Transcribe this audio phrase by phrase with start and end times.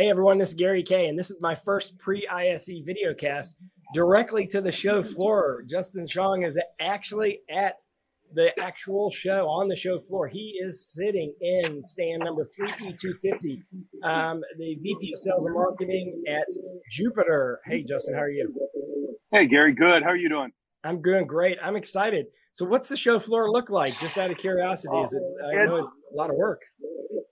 [0.00, 3.56] Hey everyone, this is Gary Kayye, and this is my first pre-ISE video cast
[3.94, 5.62] directly to the show floor.
[5.68, 7.80] Justin Shong is actually at
[8.34, 10.28] the actual show on the show floor.
[10.28, 13.62] He is sitting in stand number 3E250,
[14.04, 16.46] um, the VP of Sales and Marketing at
[16.90, 17.60] Jupiter.
[17.64, 18.54] Hey Justin, how are you?
[19.32, 20.02] Hey, Gary, good.
[20.02, 20.50] How are you doing?
[20.82, 21.56] I'm doing great.
[21.62, 22.26] I'm excited.
[22.52, 23.96] So, what's the show floor look like?
[24.00, 25.22] Just out of curiosity, is it?
[25.56, 26.62] I know a lot of work.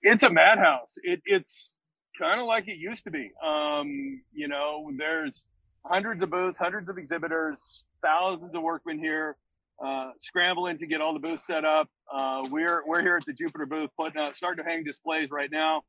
[0.02, 0.94] It's a madhouse.
[1.02, 1.76] It, it's
[2.16, 3.32] kind of like it used to be.
[3.44, 5.44] Um, you know, there's
[5.84, 9.36] hundreds of booths, hundreds of exhibitors, thousands of workmen here,
[9.84, 11.88] uh, scrambling to get all the booths set up.
[12.12, 15.50] Uh, we're we're here at the Jupiter booth, putting uh, starting to hang displays right
[15.50, 15.82] now.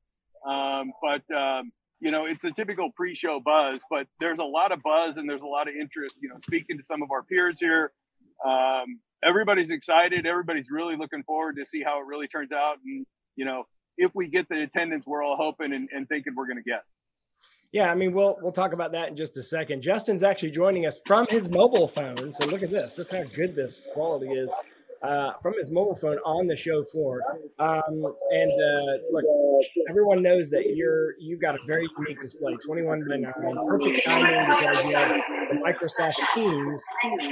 [0.48, 3.82] Um, but um, you know, it's a typical pre-show buzz.
[3.90, 6.18] But there's a lot of buzz and there's a lot of interest.
[6.22, 7.92] You know, speaking to some of our peers here,
[8.46, 10.26] um, everybody's excited.
[10.26, 12.78] Everybody's really looking forward to see how it really turns out.
[12.86, 13.64] And you know,
[13.98, 16.84] if we get the attendance, we're all hoping and, and thinking we're going to get.
[17.72, 19.82] Yeah, I mean, we'll we'll talk about that in just a second.
[19.82, 22.34] Justin's actually joining us from his mobile phone.
[22.34, 22.96] So look at this.
[22.96, 24.52] This is how good this quality is.
[25.02, 27.22] Uh, from his mobile phone on the show floor.
[27.58, 29.24] Um, and uh, look,
[29.90, 33.34] everyone knows that you're you've got a very unique display, 21 by 9,
[33.66, 36.84] perfect timing because you have the Microsoft Teams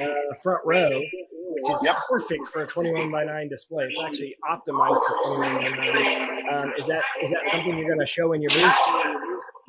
[0.01, 1.01] uh, front row,
[1.49, 3.85] which is perfect for a 21 by 9 display.
[3.85, 6.53] It's actually optimized for 21 by 9.
[6.53, 9.06] Um, is that is that something you're going to show in your booth?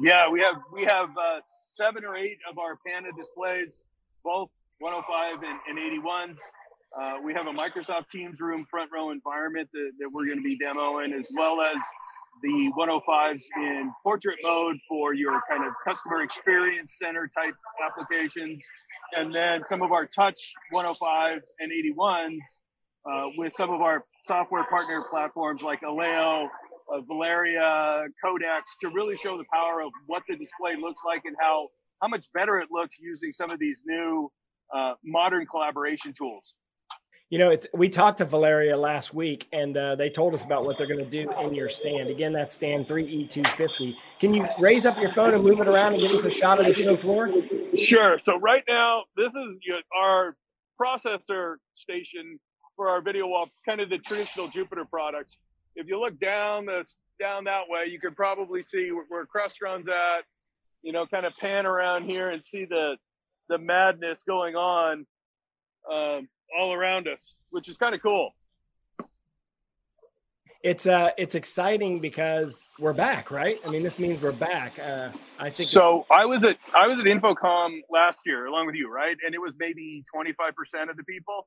[0.01, 3.83] Yeah, we have we have uh, seven or eight of our Pana displays,
[4.23, 6.39] both 105 and, and 81s.
[6.99, 10.45] Uh, we have a Microsoft Teams room front row environment that, that we're going to
[10.45, 11.77] be demoing, as well as
[12.45, 18.65] the 105s in portrait mode for your kind of customer experience center type applications,
[19.17, 20.39] and then some of our touch
[20.71, 22.39] 105 and 81s
[23.11, 26.49] uh, with some of our software partner platforms like Alleo,
[26.93, 31.37] uh, Valarea, Codex to really show the power of what the display looks like and
[31.41, 31.69] how
[32.01, 34.31] how much better it looks using some of these new
[34.75, 36.55] uh, modern collaboration tools.
[37.31, 40.65] You know, it's we talked to Valarea last week, and uh, they told us about
[40.65, 42.09] what they're going to do in your stand.
[42.09, 43.99] Again, that's stand three E two fifty.
[44.19, 46.59] Can you raise up your phone and move it around and give us a shot
[46.59, 47.31] of the show floor?
[47.77, 48.19] Sure.
[48.25, 49.59] So right now, this is
[49.95, 50.37] our
[50.81, 52.39] processor station
[52.77, 55.37] for our video wall, kind of the traditional Jupiter products.
[55.79, 56.85] If you look down the
[57.21, 60.25] down that way, you could probably see where, where Crestron's at.
[60.83, 62.97] You know, kind of pan around here and see the
[63.49, 65.07] the madness going on
[65.91, 66.29] um,
[66.59, 68.35] all around us, which is kind of cool.
[70.65, 73.61] It's uh, it's exciting because we're back, right?
[73.65, 74.77] I mean, this means we're back.
[74.79, 78.75] Uh, I think So I was at I was at InfoComm last year along with
[78.75, 79.17] you, right?
[79.25, 81.47] And it was maybe 25% of the people.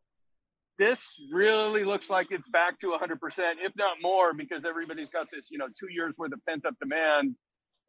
[0.78, 3.18] This really looks like it's back to 100%,
[3.60, 6.76] if not more, because everybody's got this, you know, two years worth of pent up
[6.80, 7.36] demand,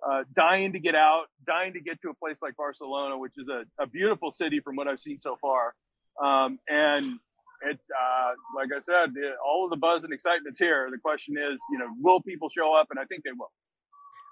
[0.06, 3.48] uh, dying to get out, dying to get to a place like Barcelona, which is
[3.48, 5.74] a, a beautiful city from what I've seen so far.
[6.22, 7.18] Um, and
[7.62, 10.88] it, uh, like I said, the, all of the buzz and excitement's here.
[10.90, 12.88] The question is, you know, will people show up?
[12.90, 13.50] And I think they will.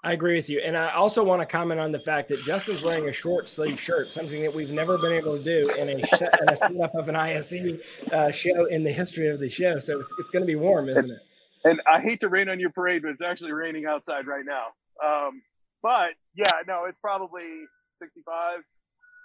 [0.03, 0.61] I agree with you.
[0.65, 3.79] And I also want to comment on the fact that Justin's wearing a short sleeve
[3.79, 7.07] shirt, something that we've never been able to do in a, in a setup of
[7.07, 7.79] an ISE
[8.11, 9.77] uh, show in the history of the show.
[9.77, 11.19] So it's, it's going to be warm, isn't it?
[11.63, 14.67] And I hate to rain on your parade, but it's actually raining outside right now.
[15.05, 15.43] Um,
[15.83, 17.65] but yeah, no, it's probably
[18.01, 18.61] 65,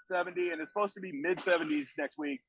[0.09, 2.41] 70, and it's supposed to be mid 70s next week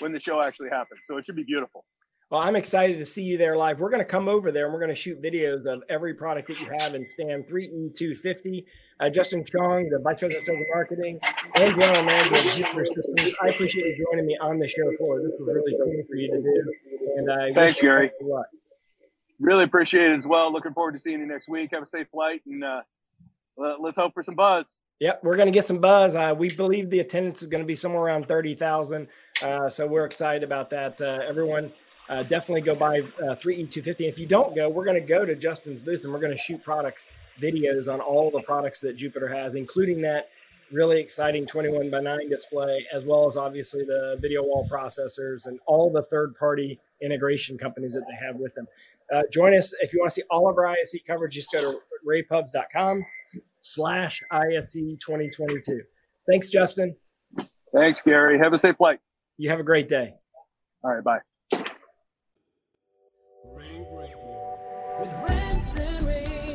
[0.00, 1.00] when the show actually happens.
[1.04, 1.84] So it should be beautiful.
[2.28, 3.78] Well, I'm excited to see you there live.
[3.78, 6.48] We're going to come over there and we're going to shoot videos of every product
[6.48, 8.64] that you have in stand 3E250.
[8.98, 11.20] Uh, Justin Shong, the Vice President of Sales and Marketing,
[11.54, 13.34] and General Manager of Jupiter Systems.
[13.40, 15.22] I appreciate you joining me on the show floor.
[15.22, 16.72] This was really cool for you to do.
[17.16, 18.10] And I Thanks, Gary.
[19.38, 20.52] Really appreciate it as well.
[20.52, 21.70] Looking forward to seeing you next week.
[21.72, 22.80] Have a safe flight, and uh,
[23.56, 24.78] let- let's hope for some buzz.
[24.98, 26.14] Yep, we're going to get some buzz.
[26.14, 29.06] Uh, we believe the attendance is going to be somewhere around 30,000.
[29.42, 30.98] Uh, so we're excited about that.
[30.98, 31.70] Uh, everyone,
[32.08, 34.00] uh, definitely go buy uh, 3E250.
[34.08, 36.38] If you don't go, we're going to go to Justin's booth and we're going to
[36.38, 37.04] shoot products
[37.40, 40.28] videos on all the products that Jupiter has, including that
[40.72, 45.60] really exciting 21 by 9 display, as well as obviously the video wall processors and
[45.66, 48.66] all the third party integration companies that they have with them.
[49.12, 51.34] Uh, join us if you want to see all of our ISE coverage.
[51.34, 53.04] Just go to ravepubs.com
[53.60, 55.82] slash ISE 2022.
[56.28, 56.96] Thanks, Justin.
[57.74, 58.38] Thanks, Gary.
[58.38, 58.98] Have a safe flight.
[59.36, 60.14] You have a great day.
[60.82, 61.35] All right, bye.
[63.56, 64.58] rAVe Radio.
[65.00, 66.46] With rants and raves,